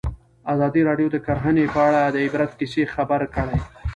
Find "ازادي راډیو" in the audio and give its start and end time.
0.53-1.07